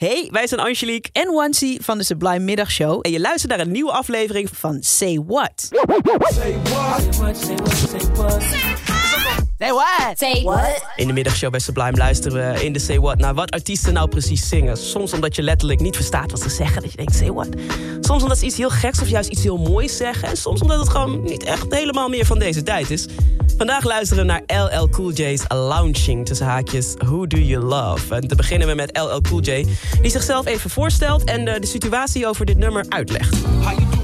Hey, 0.00 0.28
wij 0.30 0.46
zijn 0.46 0.60
Angelique 0.60 1.10
en 1.12 1.32
Wansie 1.32 1.82
van 1.82 1.98
de 1.98 2.04
Sublime 2.04 2.38
Middagshow. 2.38 2.98
en 3.02 3.10
je 3.10 3.20
luistert 3.20 3.50
naar 3.50 3.60
een 3.60 3.72
nieuwe 3.72 3.92
aflevering 3.92 4.48
van 4.52 4.72
Van 4.72 4.82
Say 4.82 5.22
What. 5.26 5.68
Say 6.32 6.56
what? 6.62 7.36
Say 7.36 7.56
what? 8.14 8.89
In 10.96 11.06
de 11.06 11.12
middagshow 11.12 11.50
bij 11.50 11.60
Sublime 11.60 11.96
luisteren 11.96 12.52
we 12.52 12.64
in 12.64 12.72
de 12.72 12.78
Say 12.78 13.00
What 13.00 13.18
naar 13.18 13.34
wat 13.34 13.50
artiesten 13.50 13.92
nou 13.92 14.08
precies 14.08 14.48
zingen. 14.48 14.76
Soms 14.76 15.12
omdat 15.12 15.36
je 15.36 15.42
letterlijk 15.42 15.80
niet 15.80 15.96
verstaat 15.96 16.30
wat 16.30 16.40
ze 16.40 16.48
zeggen, 16.48 16.82
dat 16.82 16.90
je 16.90 16.96
denkt 16.96 17.14
Say 17.14 17.32
What. 17.32 17.48
Soms 18.00 18.22
omdat 18.22 18.38
ze 18.38 18.44
iets 18.44 18.56
heel 18.56 18.70
geks 18.70 19.00
of 19.00 19.08
juist 19.08 19.30
iets 19.30 19.42
heel 19.42 19.56
moois 19.56 19.96
zeggen. 19.96 20.28
En 20.28 20.36
soms 20.36 20.60
omdat 20.60 20.78
het 20.78 20.88
gewoon 20.88 21.22
niet 21.22 21.44
echt 21.44 21.66
helemaal 21.68 22.08
meer 22.08 22.26
van 22.26 22.38
deze 22.38 22.62
tijd 22.62 22.90
is. 22.90 23.06
Vandaag 23.56 23.84
luisteren 23.84 24.26
we 24.26 24.32
naar 24.32 24.66
LL 24.66 24.88
Cool 24.88 25.12
J's 25.12 25.42
Lounging 25.48 26.26
tussen 26.26 26.46
haakjes 26.46 26.94
Who 26.98 27.26
Do 27.26 27.38
You 27.38 27.64
Love. 27.64 28.14
En 28.14 28.28
te 28.28 28.34
beginnen 28.34 28.68
we 28.68 28.74
met 28.74 28.98
LL 28.98 29.20
Cool 29.20 29.40
J, 29.40 29.66
die 30.00 30.10
zichzelf 30.10 30.46
even 30.46 30.70
voorstelt 30.70 31.24
en 31.24 31.48
eh, 31.48 31.60
de 31.60 31.66
situatie 31.66 32.26
over 32.26 32.46
dit 32.46 32.58
nummer 32.58 32.84
uitlegt. 32.88 33.36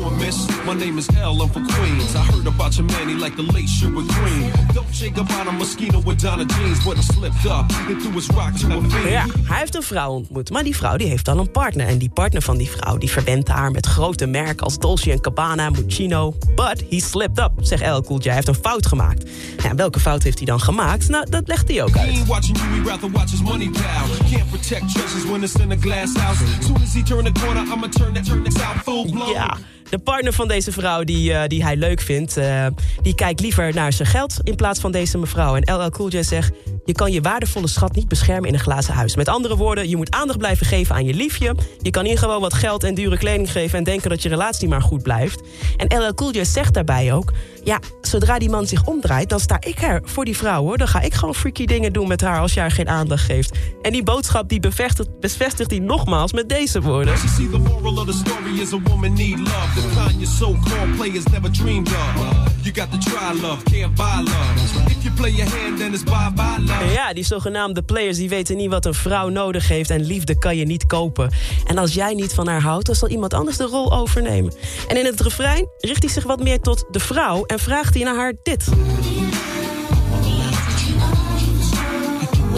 Doing, 0.06 0.20
miss? 0.20 0.46
My 0.64 0.74
name 0.74 0.98
is 0.98 1.08
L, 1.20 1.42
I'm 1.42 1.48
from 1.50 1.66
Queens. 1.66 2.14
I 2.14 2.18
heard 2.18 2.46
about 2.46 2.74
your 2.76 2.86
man, 2.86 3.08
he 3.08 3.14
like 3.14 3.36
the 3.36 3.42
late 3.52 3.68
sugar 3.68 4.02
green. 4.06 4.52
Dolce 4.74 5.10
Gabbana 5.10 5.52
mosquito 5.58 6.00
with 6.04 6.20
Donna 6.22 6.44
jeans, 6.44 6.84
but 6.84 6.96
he 6.96 7.02
slipped 7.02 7.44
up 7.46 7.70
and 7.88 8.00
threw 8.02 8.12
his 8.12 8.28
rock 8.28 8.54
to 8.54 8.66
a 8.66 8.80
fiend. 8.80 9.08
Ja, 9.10 9.24
hij 9.42 9.58
heeft 9.58 9.74
een 9.74 9.82
vrouw 9.82 10.10
ontmoet, 10.12 10.50
maar 10.50 10.62
die 10.62 10.76
vrouw 10.76 10.96
die 10.96 11.06
heeft 11.06 11.28
al 11.28 11.38
een 11.38 11.50
partner. 11.50 11.86
En 11.86 11.98
die 11.98 12.08
partner 12.10 12.42
van 12.42 12.56
die 12.56 12.70
vrouw 12.70 12.96
die 12.96 13.10
verwendt 13.10 13.48
haar 13.48 13.70
met 13.70 13.86
grote 13.86 14.26
merken 14.26 14.64
als 14.64 14.78
Dolce 14.78 15.18
Gabbana, 15.22 15.70
Muccino. 15.70 16.34
But 16.54 16.84
he 16.90 17.00
slipped 17.00 17.38
up, 17.38 17.52
zegt 17.60 17.82
LL 17.82 18.02
Cool 18.02 18.18
J. 18.18 18.22
Hij 18.24 18.34
heeft 18.34 18.48
een 18.48 18.54
fout 18.54 18.86
gemaakt. 18.86 19.30
Ja, 19.62 19.74
welke 19.74 20.00
fout 20.00 20.22
heeft 20.22 20.36
hij 20.36 20.46
dan 20.46 20.60
gemaakt? 20.60 21.08
Nou, 21.08 21.30
dat 21.30 21.48
legt 21.48 21.68
hij 21.68 21.82
ook 21.82 21.94
He 21.94 22.00
uit. 22.00 22.08
ain't 22.10 22.26
watching 22.26 22.56
you, 22.58 22.68
he 22.82 22.88
rather 22.88 23.10
watch 23.10 23.30
his 23.30 23.42
money 23.42 23.68
pal. 23.70 24.28
Can't 24.30 24.50
protect 24.50 24.92
treasures 24.94 25.24
when 25.24 25.42
it's 25.42 25.54
in 25.54 25.72
a 25.72 25.76
glass 25.80 26.16
house. 26.16 26.42
Soon 26.60 26.76
as 26.82 26.94
he 26.94 27.02
turn 27.02 27.24
the 27.24 27.40
corner, 27.40 27.62
I'ma 27.62 27.88
turn 27.88 28.12
that 28.14 28.24
turn 28.24 28.42
this 28.44 28.62
out 28.62 28.76
full 28.84 29.10
blown. 29.10 29.32
Ja, 29.32 29.56
de 29.90 29.98
partner 29.98 30.32
van 30.32 30.48
deze 30.48 30.72
vrouw 30.72 31.04
die, 31.04 31.32
eh, 31.32 31.48
die 31.48 31.64
hij 31.64 31.76
leuk 31.76 32.00
vindt... 32.00 32.36
eh, 32.36 32.66
die 33.02 33.14
kijkt 33.14 33.40
liever 33.40 33.74
naar 33.74 33.92
zijn 33.92 34.08
geld 34.08 34.36
in 34.42 34.54
plaats 34.54 34.80
van 34.80 34.92
deze 34.92 35.18
mevrouw. 35.18 35.56
En 35.56 35.74
LL 35.74 35.90
Cool 35.90 36.08
J 36.08 36.22
zegt... 36.22 36.52
je 36.84 36.92
kan 36.92 37.12
je 37.12 37.20
waardevolle 37.20 37.66
schat 37.66 37.94
niet 37.94 38.08
beschermen 38.08 38.48
in 38.48 38.54
een 38.54 38.60
glazen 38.60 38.94
huis. 38.94 39.16
Met 39.16 39.28
andere 39.28 39.56
woorden, 39.56 39.88
je 39.88 39.96
moet 39.96 40.10
aandacht 40.10 40.38
blijven 40.38 40.66
geven 40.66 40.94
aan 40.94 41.04
je 41.04 41.14
liefje. 41.14 41.54
Je 41.82 41.90
kan 41.90 42.04
hier 42.04 42.18
gewoon 42.18 42.40
wat 42.40 42.54
geld 42.54 42.84
en 42.84 42.94
dure 42.94 43.18
kleding 43.18 43.52
geven... 43.52 43.78
en 43.78 43.84
denken 43.84 44.10
dat 44.10 44.22
je 44.22 44.28
relatie 44.28 44.68
maar 44.68 44.82
goed 44.82 45.02
blijft. 45.02 45.40
En 45.76 45.98
LL 45.98 46.14
Cool 46.14 46.32
J 46.32 46.44
zegt 46.44 46.74
daarbij 46.74 47.12
ook... 47.12 47.32
ja, 47.66 47.80
zodra 48.00 48.38
die 48.38 48.50
man 48.50 48.66
zich 48.66 48.84
omdraait, 48.84 49.28
dan 49.28 49.40
sta 49.40 49.56
ik 49.60 49.82
er 49.82 50.00
voor 50.04 50.24
die 50.24 50.36
vrouw, 50.36 50.62
hoor. 50.62 50.78
Dan 50.78 50.88
ga 50.88 51.00
ik 51.00 51.14
gewoon 51.14 51.34
freaky 51.34 51.64
dingen 51.64 51.92
doen 51.92 52.08
met 52.08 52.20
haar 52.20 52.40
als 52.40 52.54
je 52.54 52.60
haar 52.60 52.70
geen 52.70 52.88
aandacht 52.88 53.24
geeft. 53.24 53.58
En 53.82 53.92
die 53.92 54.02
boodschap 54.02 54.48
die 54.48 54.60
bevestigt, 54.60 55.20
bevestigt 55.20 55.70
hij 55.70 55.80
nogmaals 55.80 56.32
met 56.32 56.48
deze 56.48 56.80
woorden. 56.80 57.14
Ja, 66.92 67.12
die 67.12 67.24
zogenaamde 67.24 67.82
players 67.82 68.16
die 68.16 68.28
weten 68.28 68.56
niet 68.56 68.70
wat 68.70 68.84
een 68.86 68.94
vrouw 68.94 69.28
nodig 69.28 69.68
heeft 69.68 69.90
en 69.90 70.04
liefde 70.04 70.38
kan 70.38 70.56
je 70.56 70.64
niet 70.64 70.86
kopen. 70.86 71.30
En 71.64 71.78
als 71.78 71.94
jij 71.94 72.14
niet 72.14 72.34
van 72.34 72.48
haar 72.48 72.62
houdt, 72.62 72.86
dan 72.86 72.94
zal 72.94 73.08
iemand 73.08 73.34
anders 73.34 73.56
de 73.56 73.64
rol 73.64 73.92
overnemen. 73.92 74.52
En 74.88 74.96
in 74.96 75.04
het 75.04 75.20
refrein 75.20 75.68
richt 75.78 76.02
hij 76.02 76.12
zich 76.12 76.24
wat 76.24 76.42
meer 76.42 76.60
tot 76.60 76.84
de 76.90 77.00
vrouw 77.00 77.44
en 77.44 77.55
vraagt 77.58 77.94
hij 77.94 78.04
naar 78.04 78.16
haar 78.16 78.34
dit. 78.42 78.68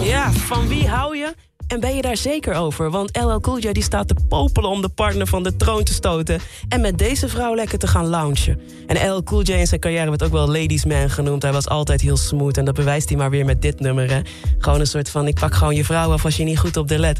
Ja, 0.01 0.31
van 0.31 0.67
wie 0.67 0.87
hou 0.87 1.17
je? 1.17 1.33
En 1.69 1.79
ben 1.79 1.95
je 1.95 2.01
daar 2.01 2.17
zeker 2.17 2.53
over? 2.53 2.91
Want 2.91 3.17
LL 3.17 3.39
Cool 3.39 3.59
J 3.59 3.71
die 3.71 3.83
staat 3.83 4.07
te 4.07 4.15
popelen 4.27 4.69
om 4.69 4.81
de 4.81 4.89
partner 4.89 5.27
van 5.27 5.43
de 5.43 5.55
troon 5.55 5.83
te 5.83 5.93
stoten... 5.93 6.39
en 6.69 6.81
met 6.81 6.97
deze 6.97 7.27
vrouw 7.27 7.55
lekker 7.55 7.79
te 7.79 7.87
gaan 7.87 8.07
loungen. 8.07 8.59
En 8.87 9.09
LL 9.09 9.23
Cool 9.23 9.41
J 9.41 9.51
in 9.51 9.67
zijn 9.67 9.79
carrière 9.79 10.09
werd 10.09 10.23
ook 10.23 10.31
wel 10.31 10.47
ladies 10.47 10.85
man 10.85 11.09
genoemd. 11.09 11.41
Hij 11.41 11.51
was 11.51 11.67
altijd 11.67 12.01
heel 12.01 12.17
smooth 12.17 12.57
en 12.57 12.65
dat 12.65 12.75
bewijst 12.75 13.09
hij 13.09 13.17
maar 13.17 13.29
weer 13.29 13.45
met 13.45 13.61
dit 13.61 13.79
nummer. 13.79 14.21
Gewoon 14.57 14.79
een 14.79 14.87
soort 14.87 15.09
van, 15.09 15.27
ik 15.27 15.39
pak 15.39 15.53
gewoon 15.53 15.75
je 15.75 15.85
vrouw 15.85 16.11
af 16.11 16.25
als 16.25 16.37
je 16.37 16.43
niet 16.43 16.59
goed 16.59 16.77
op 16.77 16.87
de 16.87 16.99
let. 16.99 17.19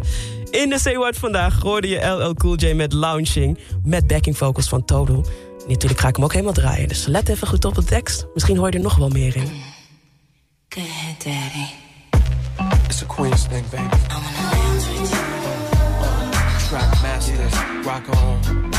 In 0.50 0.70
de 0.70 0.96
What 0.98 1.18
vandaag 1.18 1.62
hoorde 1.62 1.88
je 1.88 2.06
LL 2.06 2.34
Cool 2.34 2.56
J 2.56 2.74
met 2.74 2.94
lounging... 2.94 3.60
met 3.84 4.08
backing 4.08 4.38
vocals 4.38 4.70
van 4.70 4.86
Total. 4.86 5.26
Natuurlijk 5.70 6.00
ga 6.00 6.08
ik 6.08 6.16
hem 6.16 6.26
ook 6.26 6.34
helemaal 6.34 6.54
draaien, 6.54 6.88
dus 6.88 7.06
let 7.06 7.30
even 7.30 7.48
goed 7.48 7.66
op 7.66 7.76
de 7.76 7.84
tekst. 7.84 8.26
Misschien 8.34 8.58
hoor 8.58 8.72
je 8.72 8.78
er 8.78 8.84
nog 8.84 8.96
wel 8.96 9.10
meer 9.10 9.36
in. 9.36 9.48
Go 10.70 10.82
ahead, 10.82 11.24
daddy. 11.24 11.66
It's 12.88 13.04
a 13.04 13.06
Queens 13.06 13.48
thing, 13.48 13.70
baby. 13.70 13.96
Track 16.68 17.02
masters, 17.02 17.54
rock 17.84 18.16
on. 18.16 18.79